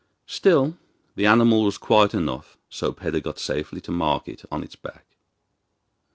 Still, 0.25 0.79
the 1.15 1.27
animal 1.27 1.61
was 1.63 1.77
quiet 1.77 2.15
enough, 2.15 2.57
so 2.71 2.91
Peder 2.91 3.19
got 3.19 3.37
safely 3.37 3.79
to 3.81 3.91
market 3.91 4.43
on 4.51 4.63
its 4.63 4.75
back. 4.75 5.05